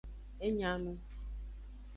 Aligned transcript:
E 0.45 0.47
nya 0.57 0.71
nu. 0.83 0.93